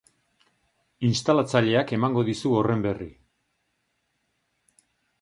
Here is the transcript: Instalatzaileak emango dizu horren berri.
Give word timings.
Instalatzaileak 1.09 1.95
emango 1.99 2.25
dizu 2.31 2.57
horren 2.63 2.83
berri. 2.89 3.11